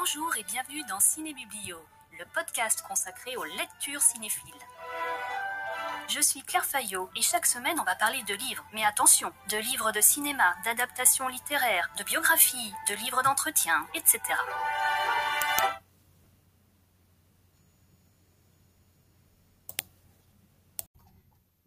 Bonjour 0.00 0.34
et 0.38 0.44
bienvenue 0.44 0.82
dans 0.88 0.98
Ciné 0.98 1.34
Biblio, 1.34 1.76
le 2.18 2.24
podcast 2.32 2.82
consacré 2.88 3.36
aux 3.36 3.44
lectures 3.44 4.00
cinéphiles. 4.00 4.54
Je 6.08 6.22
suis 6.22 6.40
Claire 6.40 6.64
Fayot 6.64 7.10
et 7.14 7.20
chaque 7.20 7.44
semaine 7.44 7.78
on 7.78 7.84
va 7.84 7.94
parler 7.96 8.22
de 8.26 8.32
livres, 8.32 8.64
mais 8.72 8.82
attention, 8.82 9.30
de 9.50 9.58
livres 9.58 9.92
de 9.92 10.00
cinéma, 10.00 10.54
d'adaptations 10.64 11.28
littéraires, 11.28 11.90
de 11.98 12.04
biographies, 12.04 12.72
de 12.88 12.94
livres 12.94 13.22
d'entretien, 13.22 13.86
etc. 13.94 14.20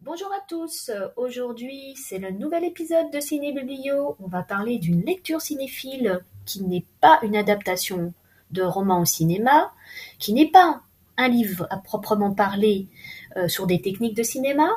Bonjour 0.00 0.32
à 0.32 0.40
tous, 0.48 0.90
aujourd'hui 1.14 1.94
c'est 1.94 2.18
le 2.18 2.32
nouvel 2.32 2.64
épisode 2.64 3.12
de 3.12 3.20
Ciné 3.20 3.52
Biblio. 3.52 4.16
On 4.18 4.26
va 4.26 4.42
parler 4.42 4.78
d'une 4.78 5.04
lecture 5.04 5.40
cinéphile 5.40 6.24
qui 6.44 6.64
n'est 6.64 6.86
pas 7.00 7.20
une 7.22 7.36
adaptation 7.36 8.12
de 8.54 8.62
roman 8.62 9.02
au 9.02 9.04
cinéma, 9.04 9.72
qui 10.18 10.32
n'est 10.32 10.50
pas 10.50 10.80
un 11.16 11.28
livre 11.28 11.66
à 11.70 11.76
proprement 11.76 12.32
parler 12.32 12.88
euh, 13.36 13.48
sur 13.48 13.66
des 13.66 13.80
techniques 13.82 14.16
de 14.16 14.22
cinéma, 14.22 14.68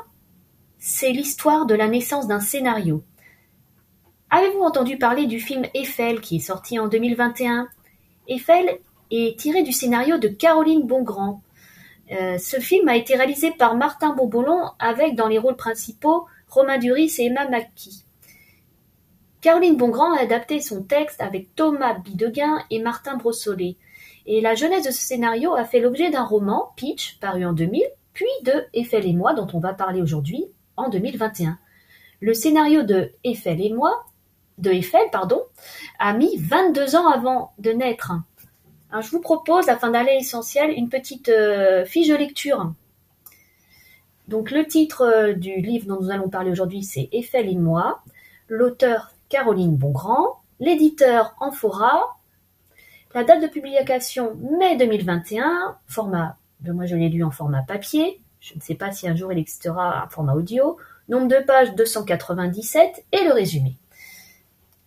c'est 0.80 1.12
l'histoire 1.12 1.66
de 1.66 1.76
la 1.76 1.88
naissance 1.88 2.28
d'un 2.28 2.40
scénario. 2.40 3.04
Avez-vous 4.30 4.62
entendu 4.62 4.98
parler 4.98 5.26
du 5.26 5.40
film 5.40 5.64
Eiffel 5.74 6.20
qui 6.20 6.38
est 6.38 6.40
sorti 6.40 6.80
en 6.80 6.88
2021 6.88 7.70
Eiffel 8.28 8.80
est 9.10 9.40
tiré 9.40 9.64
du 9.64 9.72
scénario 9.72 10.18
de 10.18 10.28
Caroline 10.28 10.86
Bongrand. 10.86 11.42
Euh, 12.12 12.38
ce 12.38 12.60
film 12.60 12.90
a 12.90 12.98
été 12.98 13.16
réalisé 13.16 13.52
par 13.52 13.76
Martin 13.76 14.14
Bourboulon 14.14 14.72
avec 14.80 15.16
dans 15.16 15.28
les 15.28 15.38
rôles 15.38 15.56
principaux 15.56 16.26
Romain 16.50 16.78
Duris 16.78 17.16
et 17.20 17.26
Emma 17.26 17.48
Mackey. 17.48 17.92
Caroline 19.48 19.78
Bongrand 19.78 20.12
a 20.12 20.20
adapté 20.20 20.60
son 20.60 20.84
texte 20.84 21.22
avec 21.22 21.56
Thomas 21.56 21.94
Bideguin 21.94 22.60
et 22.70 22.82
Martin 22.82 23.16
Brossolet. 23.16 23.78
Et 24.26 24.42
la 24.42 24.56
jeunesse 24.56 24.86
de 24.86 24.92
ce 24.92 25.00
scénario 25.00 25.56
a 25.56 25.64
fait 25.64 25.80
l'objet 25.80 26.10
d'un 26.10 26.26
roman, 26.26 26.74
Pitch, 26.76 27.18
paru 27.22 27.46
en 27.46 27.54
2000, 27.54 27.82
puis 28.12 28.28
de 28.44 28.66
Eiffel 28.74 29.06
et 29.06 29.14
moi, 29.14 29.34
dont 29.34 29.48
on 29.54 29.60
va 29.60 29.74
parler 29.74 30.02
aujourd'hui, 30.02 30.48
en 30.76 30.90
2021. 30.90 31.58
Le 32.20 32.34
scénario 32.34 32.84
de 32.84 33.14
Eiffel 33.24 33.62
et 33.62 33.72
moi, 33.72 34.04
de 34.58 34.70
Eiffel, 34.70 35.08
pardon, 35.14 35.42
a 35.98 36.12
mis 36.12 36.36
22 36.36 36.98
ans 36.98 37.08
avant 37.08 37.54
de 37.58 37.72
naître. 37.72 38.12
je 39.00 39.10
vous 39.12 39.22
propose, 39.22 39.70
afin 39.70 39.92
d'aller 39.92 40.12
à 40.12 40.16
l'essentiel, 40.16 40.72
une 40.72 40.90
petite 40.90 41.30
euh, 41.30 41.86
fiche 41.86 42.10
de 42.10 42.16
lecture. 42.16 42.74
Donc 44.28 44.52
le 44.52 44.68
titre 44.68 45.04
euh, 45.04 45.32
du 45.32 45.62
livre 45.62 45.88
dont 45.88 46.02
nous 46.02 46.12
allons 46.12 46.28
parler 46.28 46.52
aujourd'hui, 46.52 46.84
c'est 46.84 47.08
Eiffel 47.14 47.48
et 47.48 47.56
moi. 47.56 48.02
L'auteur 48.50 49.14
Caroline 49.30 49.76
Bongrand, 49.76 50.42
l'éditeur 50.60 51.36
Amphora, 51.40 52.18
la 53.14 53.24
date 53.24 53.42
de 53.42 53.48
publication 53.48 54.36
mai 54.58 54.78
2021, 54.78 55.78
format, 55.88 56.38
moi 56.66 56.86
je 56.86 56.96
l'ai 56.96 57.10
lu 57.10 57.24
en 57.24 57.32
format 57.32 57.62
papier, 57.62 58.22
je 58.40 58.56
ne 58.56 58.62
sais 58.62 58.76
pas 58.76 58.92
si 58.92 59.08
un 59.08 59.16
jour 59.16 59.32
il 59.34 59.40
existera 59.40 60.04
un 60.04 60.08
format 60.08 60.34
audio, 60.34 60.78
nombre 61.10 61.28
de 61.28 61.44
pages 61.44 61.76
297 61.76 63.06
et 63.12 63.24
le 63.24 63.34
résumé. 63.34 63.78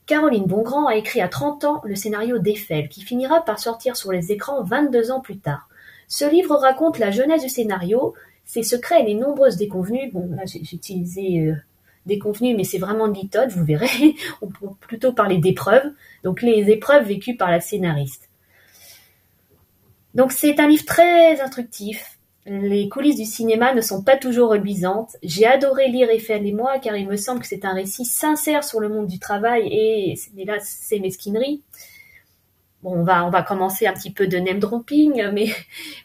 Caroline 0.06 0.46
Bongrand 0.46 0.86
a 0.86 0.96
écrit 0.96 1.20
à 1.20 1.28
30 1.28 1.64
ans 1.64 1.80
le 1.84 1.94
scénario 1.94 2.38
d'Eiffel 2.38 2.88
qui 2.88 3.02
finira 3.02 3.44
par 3.44 3.58
sortir 3.58 3.96
sur 3.96 4.10
les 4.10 4.32
écrans 4.32 4.62
22 4.62 5.10
ans 5.10 5.20
plus 5.20 5.38
tard. 5.38 5.68
Ce 6.08 6.28
livre 6.28 6.56
raconte 6.56 6.98
la 6.98 7.10
jeunesse 7.10 7.42
du 7.42 7.48
scénario, 7.48 8.14
ses 8.44 8.62
secrets 8.62 9.02
et 9.02 9.06
les 9.06 9.14
nombreuses 9.14 9.56
déconvenues. 9.56 10.10
Bon, 10.12 10.28
là 10.34 10.42
j'ai 10.46 10.60
utilisé 10.60 11.40
euh, 11.40 11.54
déconvenu, 12.06 12.54
mais 12.54 12.64
c'est 12.64 12.78
vraiment 12.78 13.08
de 13.08 13.14
litote, 13.14 13.50
vous 13.50 13.64
verrez. 13.64 14.14
On 14.42 14.48
peut 14.48 14.66
plutôt 14.80 15.12
parler 15.12 15.38
d'épreuves. 15.38 15.92
Donc 16.24 16.42
les 16.42 16.70
épreuves 16.70 17.06
vécues 17.06 17.36
par 17.36 17.50
la 17.50 17.60
scénariste. 17.60 18.28
Donc 20.14 20.32
c'est 20.32 20.58
un 20.60 20.68
livre 20.68 20.84
très 20.84 21.40
instructif. 21.40 22.18
Les 22.46 22.88
coulisses 22.88 23.16
du 23.16 23.26
cinéma 23.26 23.74
ne 23.74 23.80
sont 23.80 24.02
pas 24.02 24.16
toujours 24.16 24.50
reluisantes. 24.50 25.16
J'ai 25.22 25.46
adoré 25.46 25.88
lire 25.88 26.10
Eiffel 26.10 26.46
et 26.46 26.52
moi 26.52 26.78
car 26.78 26.96
il 26.96 27.06
me 27.06 27.16
semble 27.16 27.40
que 27.40 27.46
c'est 27.46 27.64
un 27.64 27.74
récit 27.74 28.04
sincère 28.04 28.64
sur 28.64 28.80
le 28.80 28.88
monde 28.88 29.06
du 29.06 29.18
travail 29.18 29.68
et 29.70 30.14
mais 30.34 30.44
là 30.44 30.56
c'est 30.60 30.98
mesquinerie. 30.98 31.62
Bon, 32.82 32.94
on 32.98 33.04
va 33.04 33.26
on 33.26 33.30
va 33.30 33.42
commencer 33.42 33.86
un 33.86 33.92
petit 33.92 34.10
peu 34.10 34.26
de 34.26 34.38
name 34.38 34.58
dropping, 34.58 35.22
mais 35.32 35.50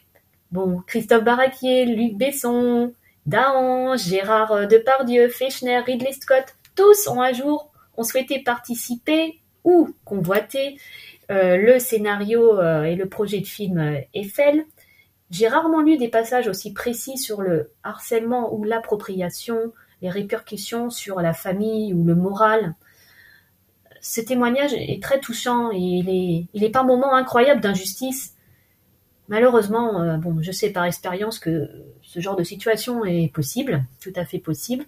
bon, 0.52 0.82
Christophe 0.86 1.24
Barraquier, 1.24 1.86
Luc 1.86 2.16
Besson, 2.16 2.92
Dahan, 3.26 3.96
Gérard 3.96 4.52
euh, 4.52 4.66
Depardieu, 4.66 5.28
Fechner, 5.28 5.80
Ridley 5.80 6.12
Scott, 6.12 6.44
tous 6.76 7.08
ont 7.08 7.20
un 7.20 7.32
jour 7.32 7.72
ont 7.96 8.04
souhaité 8.04 8.42
participer 8.42 9.40
ou 9.64 9.90
convoiter 10.04 10.78
euh, 11.30 11.56
le 11.56 11.78
scénario 11.80 12.58
euh, 12.60 12.84
et 12.84 12.94
le 12.94 13.08
projet 13.08 13.40
de 13.40 13.46
film 13.46 14.00
Eiffel. 14.14 14.64
J'ai 15.30 15.48
rarement 15.48 15.82
lu 15.82 15.96
des 15.96 16.08
passages 16.08 16.46
aussi 16.46 16.72
précis 16.72 17.18
sur 17.18 17.42
le 17.42 17.72
harcèlement 17.82 18.54
ou 18.54 18.62
l'appropriation, 18.62 19.72
les 20.02 20.10
répercussions 20.10 20.90
sur 20.90 21.20
la 21.20 21.32
famille 21.32 21.92
ou 21.94 22.04
le 22.04 22.14
moral. 22.14 22.74
Ce 24.00 24.20
témoignage 24.20 24.72
est 24.72 25.02
très 25.02 25.18
touchant 25.18 25.72
et 25.72 25.78
il 25.78 26.08
est, 26.08 26.46
il 26.54 26.62
est 26.62 26.70
par 26.70 26.84
moments 26.84 27.14
incroyable 27.14 27.60
d'injustice 27.60 28.35
Malheureusement, 29.28 30.00
euh, 30.00 30.16
bon, 30.16 30.36
je 30.40 30.52
sais 30.52 30.70
par 30.70 30.84
expérience 30.84 31.38
que 31.38 31.68
ce 32.02 32.20
genre 32.20 32.36
de 32.36 32.44
situation 32.44 33.04
est 33.04 33.32
possible, 33.32 33.84
tout 34.00 34.12
à 34.14 34.24
fait 34.24 34.38
possible. 34.38 34.84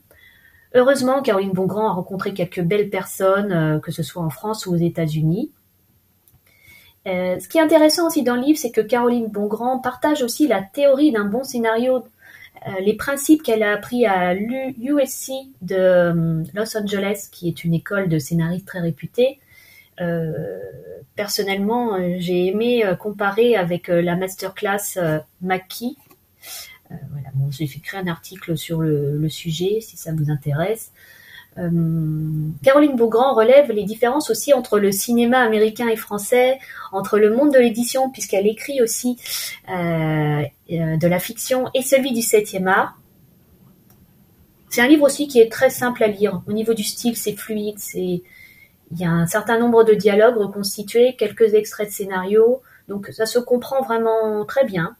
Heureusement, 0.75 1.22
Caroline 1.22 1.53
Bongrand 1.53 1.88
a 1.88 1.93
rencontré 1.93 2.34
quelques 2.34 2.62
belles 2.62 2.91
personnes, 2.91 3.53
euh, 3.53 3.81
que 3.81 3.91
ce 3.91 4.03
soit 4.03 4.22
en 4.22 4.31
France 4.31 4.66
ou 4.66 4.75
aux 4.75 4.78
États-Unis. 4.78 5.50
Euh, 7.06 7.38
ce 7.41 7.49
qui 7.49 7.59
est 7.59 7.62
intéressant 7.62 8.06
aussi 8.06 8.22
dans 8.22 8.37
le 8.37 8.43
livre, 8.43 8.59
c'est 8.59 8.71
que 8.71 8.81
Caroline 8.81 9.28
Bongrand 9.28 9.78
partage 9.78 10.22
aussi 10.22 10.47
la 10.47 10.62
théorie 10.62 11.10
d'un 11.10 11.25
bon 11.25 11.43
scénario, 11.43 12.05
les 12.81 12.94
principes 12.94 13.44
qu'elle 13.44 13.62
a 13.62 13.72
appris 13.72 14.05
à 14.05 14.34
l'USC 14.34 15.31
de 15.62 16.43
Los 16.55 16.76
Angeles, 16.76 17.28
qui 17.31 17.47
est 17.47 17.62
une 17.62 17.72
école 17.72 18.09
de 18.09 18.19
scénaristes 18.19 18.66
très 18.66 18.81
réputée, 18.81 19.38
personnellement, 21.19 21.97
euh, 21.97 22.14
j'ai 22.19 22.47
aimé 22.47 22.86
euh, 22.86 22.94
comparer 22.94 23.56
avec 23.56 23.88
la 23.88 24.14
masterclass 24.14 24.98
Maki. 25.42 25.98
voilà, 26.88 27.28
j'ai 27.50 27.66
fait 27.66 27.81
un 27.97 28.06
article 28.06 28.56
sur 28.56 28.81
le, 28.81 29.28
sujet 29.28 29.81
si 29.81 29.97
ça 29.97 30.12
vous 30.12 30.31
intéresse. 30.31 30.92
Caroline 32.62 32.94
Beaugrand 32.94 33.34
relève 33.34 33.72
les 33.72 33.82
différences 33.82 34.31
aussi 34.31 34.54
entre 34.54 34.78
le 34.78 34.92
cinéma 34.92 35.41
américain 35.41 35.88
et 35.88 35.97
français, 35.97 36.60
entre 36.92 37.19
le 37.19 37.34
monde 37.34 37.53
de 37.53 37.58
l'édition, 37.58 38.10
puisqu'elle 38.10 38.47
écrit 38.47 38.81
aussi 38.81 39.16
de 39.66 41.06
la 41.08 41.19
fiction, 41.19 41.69
et 41.75 41.82
celui 41.82 42.12
du 42.12 42.20
7e 42.20 42.69
art. 42.69 42.97
C'est 44.70 44.82
un 44.82 44.87
livre 44.87 45.04
aussi 45.04 45.26
qui 45.26 45.41
est 45.41 45.50
très 45.50 45.70
simple 45.70 46.04
à 46.04 46.06
lire. 46.06 46.42
Au 46.47 46.53
niveau 46.53 46.75
du 46.75 46.84
style, 46.84 47.16
c'est 47.16 47.34
fluide, 47.34 47.78
c'est 47.78 48.22
il 48.91 48.99
y 48.99 49.04
a 49.04 49.10
un 49.10 49.26
certain 49.26 49.59
nombre 49.59 49.84
de 49.84 49.94
dialogues 49.94 50.37
reconstitués, 50.37 51.16
quelques 51.16 51.54
extraits 51.54 51.88
de 51.88 51.93
scénario, 51.93 52.62
donc 52.88 53.09
ça 53.09 53.26
se 53.26 53.38
comprend 53.38 53.82
vraiment 53.82 54.44
très 54.44 54.65
bien. 54.65 54.97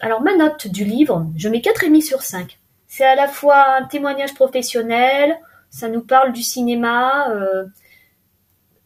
Alors 0.00 0.22
ma 0.22 0.36
note 0.36 0.66
du 0.68 0.84
livre, 0.84 1.26
je 1.36 1.48
mets 1.48 1.58
4,5 1.58 2.00
sur 2.00 2.22
5. 2.22 2.58
C'est 2.86 3.04
à 3.04 3.14
la 3.14 3.28
fois 3.28 3.76
un 3.76 3.84
témoignage 3.84 4.34
professionnel, 4.34 5.38
ça 5.68 5.88
nous 5.88 6.00
parle 6.00 6.32
du 6.32 6.42
cinéma. 6.42 7.30
Euh, 7.30 7.64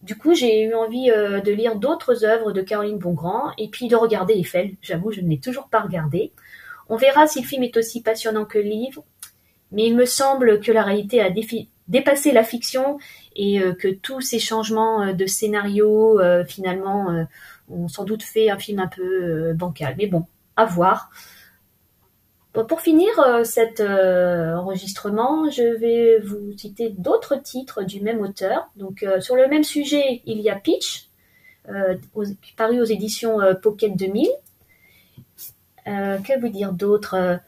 du 0.02 0.16
coup, 0.16 0.34
j'ai 0.34 0.62
eu 0.64 0.74
envie 0.74 1.10
euh, 1.10 1.40
de 1.40 1.52
lire 1.52 1.76
d'autres 1.76 2.24
œuvres 2.24 2.52
de 2.52 2.60
Caroline 2.60 2.98
Bongrand 2.98 3.52
et 3.56 3.68
puis 3.68 3.88
de 3.88 3.96
regarder 3.96 4.34
Eiffel. 4.34 4.72
J'avoue, 4.82 5.12
je 5.12 5.20
ne 5.20 5.28
l'ai 5.28 5.40
toujours 5.40 5.68
pas 5.68 5.80
regardé. 5.80 6.32
On 6.88 6.96
verra 6.96 7.26
si 7.26 7.40
le 7.40 7.46
film 7.46 7.62
est 7.62 7.76
aussi 7.76 8.02
passionnant 8.02 8.44
que 8.44 8.58
le 8.58 8.64
livre, 8.64 9.04
mais 9.72 9.86
il 9.86 9.96
me 9.96 10.04
semble 10.04 10.60
que 10.60 10.72
la 10.72 10.82
réalité 10.82 11.22
a 11.22 11.30
dépassé 11.88 12.32
la 12.32 12.44
fiction 12.44 12.98
et 13.36 13.60
euh, 13.60 13.74
que 13.74 13.88
tous 13.88 14.20
ces 14.20 14.38
changements 14.38 15.02
euh, 15.02 15.12
de 15.12 15.26
scénario 15.26 16.18
euh, 16.20 16.44
finalement 16.44 17.26
ont 17.68 17.88
sans 17.88 18.04
doute 18.04 18.22
fait 18.22 18.50
un 18.50 18.58
film 18.58 18.78
un 18.78 18.86
peu 18.86 19.52
bancal. 19.54 19.94
Mais 19.98 20.06
bon, 20.06 20.26
à 20.56 20.64
voir. 20.64 21.10
Pour 22.68 22.80
finir 22.80 23.08
cet 23.42 23.80
enregistrement, 23.80 25.50
je 25.50 25.76
vais 25.76 26.20
vous 26.20 26.56
citer 26.56 26.90
d'autres 26.90 27.34
titres 27.34 27.82
du 27.82 28.00
même 28.00 28.20
auteur. 28.20 28.70
Donc 28.76 29.04
sur 29.18 29.34
le 29.34 29.48
même 29.48 29.64
sujet, 29.64 30.22
il 30.24 30.40
y 30.40 30.50
a 30.50 30.54
Pitch, 30.54 31.08
paru 32.56 32.80
aux 32.80 32.84
éditions 32.84 33.38
Pocket 33.60 33.96
2000. 33.96 34.28
que 35.84 36.40
vous 36.40 36.48
dire 36.48 36.72
d'autre 36.72 37.40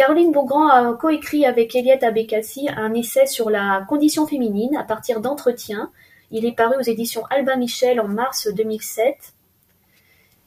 Caroline 0.00 0.32
Beaugrand 0.32 0.66
a 0.66 0.94
coécrit 0.94 1.44
avec 1.44 1.76
Eliette 1.76 2.02
Abécassi 2.02 2.70
un 2.74 2.94
essai 2.94 3.26
sur 3.26 3.50
la 3.50 3.84
condition 3.86 4.26
féminine 4.26 4.74
à 4.76 4.82
partir 4.82 5.20
d'entretiens. 5.20 5.90
Il 6.30 6.46
est 6.46 6.56
paru 6.56 6.74
aux 6.78 6.82
éditions 6.82 7.26
Albin 7.28 7.56
Michel 7.56 8.00
en 8.00 8.08
mars 8.08 8.48
2007. 8.48 9.34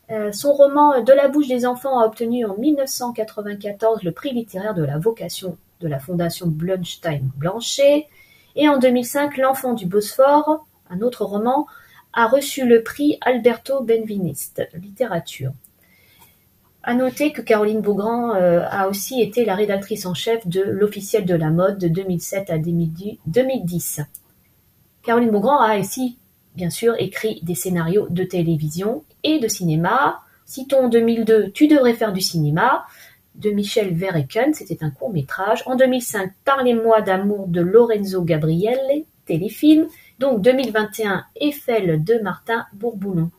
Euh, 0.10 0.32
son 0.32 0.54
roman 0.54 1.04
De 1.04 1.14
la 1.14 1.28
bouche 1.28 1.48
des 1.48 1.68
enfants 1.68 2.00
a 2.00 2.08
obtenu 2.08 2.46
en 2.46 2.58
1994 2.58 4.02
le 4.02 4.12
prix 4.12 4.34
littéraire 4.34 4.74
de 4.74 4.84
la 4.84 4.98
vocation 4.98 5.56
de 5.82 5.88
la 5.88 6.00
fondation 6.00 6.48
Blunstein 6.48 7.30
Blanchet. 7.38 8.08
Et 8.56 8.68
en 8.68 8.80
2005, 8.80 9.38
L'enfant 9.38 9.74
du 9.74 9.86
Bosphore, 9.86 10.66
un 10.90 11.02
autre 11.02 11.26
roman, 11.26 11.68
a 12.14 12.26
reçu 12.26 12.66
le 12.66 12.82
prix 12.82 13.20
Alberto 13.22 13.84
Benveniste, 13.84 14.68
littérature. 14.74 15.52
À 16.86 16.96
noter 16.96 17.32
que 17.32 17.42
Caroline 17.42 17.80
Beaugrand 17.80 18.36
euh, 18.36 18.66
a 18.70 18.90
aussi 18.90 19.22
été 19.22 19.46
la 19.46 19.56
rédactrice 19.56 20.06
en 20.06 20.14
chef 20.14 20.46
de 20.48 20.62
l'Officiel 20.62 21.24
de 21.24 21.34
la 21.34 21.50
mode 21.50 21.78
de 21.78 21.88
2007 21.88 22.50
à 22.50 22.58
2010. 22.58 24.02
Caroline 25.02 25.32
Beaugrand 25.32 25.62
a 25.62 25.80
aussi, 25.80 26.20
bien 26.56 26.70
sûr, 26.70 26.96
écrit 27.00 27.40
des 27.44 27.56
scénarios 27.56 28.08
de 28.10 28.26
télévision 28.26 29.06
et 29.24 29.40
de 29.40 29.48
cinéma. 29.48 30.24
Citons 30.46 30.86
en 30.86 30.90
2002 30.90 31.52
Tu 31.52 31.68
devrais 31.68 31.94
faire 31.94 32.12
du 32.12 32.20
cinéma 32.20 32.86
de 33.36 33.50
Michel 33.52 33.94
Verreken, 33.94 34.54
c'était 34.54 34.84
un 34.84 34.92
court 34.92 35.14
métrage. 35.14 35.64
En 35.66 35.78
2005, 35.78 36.34
Parlez-moi 36.44 37.02
d'amour 37.02 37.48
de 37.48 37.62
Lorenzo 37.62 38.24
Gabriele, 38.24 39.06
téléfilm. 39.26 39.88
Donc 40.20 40.42
2021, 40.42 41.24
Eiffel 41.40 42.04
de 42.04 42.20
Martin 42.20 42.66
Bourboulon. 42.74 43.32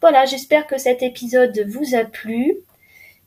Voilà, 0.00 0.24
j'espère 0.26 0.66
que 0.66 0.78
cet 0.78 1.02
épisode 1.02 1.58
vous 1.68 1.94
a 1.94 2.04
plu. 2.04 2.58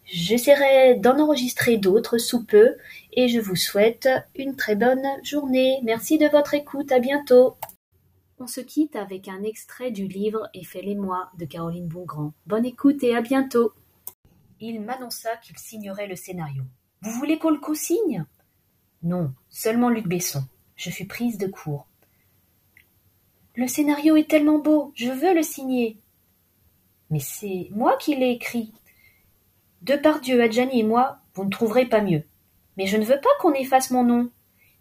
J'essaierai 0.06 0.96
d'en 0.96 1.20
enregistrer 1.20 1.78
d'autres 1.78 2.18
sous 2.18 2.44
peu 2.44 2.78
et 3.14 3.28
je 3.28 3.40
vous 3.40 3.56
souhaite 3.56 4.10
une 4.36 4.56
très 4.56 4.76
bonne 4.76 5.06
journée. 5.24 5.80
Merci 5.84 6.18
de 6.18 6.28
votre 6.28 6.54
écoute, 6.54 6.92
à 6.92 7.00
bientôt. 7.00 7.58
On 8.40 8.48
se 8.48 8.62
quitte 8.62 8.96
avec 8.96 9.28
un 9.28 9.44
extrait 9.44 9.92
du 9.92 10.08
livre 10.08 10.50
et 10.54 10.96
moi 10.96 11.30
de 11.38 11.46
Caroline 11.46 11.88
Bongrand. 11.88 12.34
Bonne 12.46 12.66
écoute 12.66 13.04
et 13.04 13.16
à 13.16 13.22
bientôt. 13.22 13.74
Il 14.60 14.82
m'annonça 14.82 15.36
qu'il 15.38 15.58
signerait 15.58 16.08
le 16.08 16.16
scénario. 16.16 16.64
Vous 17.02 17.12
voulez 17.12 17.38
qu'on 17.38 17.50
le 17.50 17.60
co-signe? 17.60 18.26
Non, 19.04 19.34
seulement 19.50 19.90
Luc 19.90 20.08
Besson. 20.08 20.44
Je 20.76 20.90
fus 20.90 21.06
prise 21.06 21.38
de 21.38 21.48
court. 21.48 21.88
Le 23.56 23.68
scénario 23.68 24.16
est 24.16 24.30
tellement 24.30 24.60
beau, 24.60 24.92
je 24.96 25.12
veux 25.12 25.34
le 25.34 25.44
signer. 25.44 25.98
Mais 27.10 27.20
c'est 27.20 27.70
moi 27.72 27.98
qui 27.98 28.16
l'ai 28.16 28.32
écrit. 28.32 28.72
De 29.82 29.96
par 29.96 30.20
Dieu, 30.20 30.42
Adjani 30.42 30.80
et 30.80 30.84
moi, 30.84 31.20
vous 31.34 31.46
ne 31.46 31.50
trouverez 31.50 31.86
pas 31.86 32.02
mieux. 32.02 32.24
Mais 32.78 32.86
je 32.86 32.98
ne 32.98 33.06
veux 33.06 33.20
pas 33.20 33.30
qu'on 33.40 33.54
efface 33.54 33.92
mon 33.92 34.04
nom. 34.04 34.30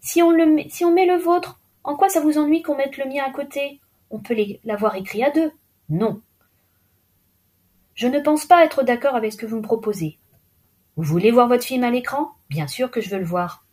Si 0.01 0.21
on, 0.21 0.33
si 0.69 0.85
on 0.85 0.93
met 0.93 1.05
le 1.05 1.17
vôtre, 1.17 1.59
en 1.83 1.95
quoi 1.95 2.09
ça 2.09 2.21
vous 2.21 2.37
ennuie 2.37 2.61
qu'on 2.61 2.75
mette 2.75 2.97
le 2.97 3.05
mien 3.05 3.23
à 3.25 3.31
côté? 3.31 3.79
On 4.09 4.19
peut 4.19 4.35
l'avoir 4.63 4.95
écrit 4.95 5.23
à 5.23 5.31
deux. 5.31 5.51
Non. 5.89 6.21
Je 7.95 8.07
ne 8.07 8.19
pense 8.19 8.45
pas 8.45 8.63
être 8.63 8.83
d'accord 8.83 9.15
avec 9.15 9.33
ce 9.33 9.37
que 9.37 9.45
vous 9.45 9.57
me 9.57 9.61
proposez. 9.61 10.17
Vous 10.95 11.03
voulez 11.03 11.31
voir 11.31 11.47
votre 11.47 11.63
film 11.63 11.83
à 11.83 11.91
l'écran? 11.91 12.31
Bien 12.49 12.67
sûr 12.67 12.91
que 12.91 13.01
je 13.01 13.09
veux 13.09 13.19
le 13.19 13.25
voir. 13.25 13.65